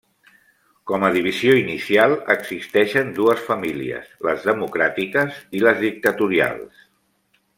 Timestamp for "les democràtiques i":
4.29-5.63